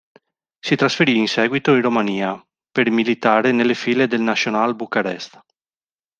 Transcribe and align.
Si 0.65 0.75
trasferì 0.75 1.15
in 1.19 1.27
seguito 1.27 1.75
in 1.75 1.83
Romania, 1.83 2.43
per 2.71 2.89
militare 2.89 3.51
nelle 3.51 3.75
file 3.75 4.07
del 4.07 4.21
Național 4.21 4.75
Bucarest. 4.75 5.39